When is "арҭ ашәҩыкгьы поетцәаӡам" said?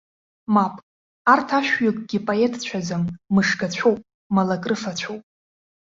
1.33-3.03